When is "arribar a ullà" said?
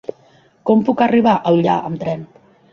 1.07-1.79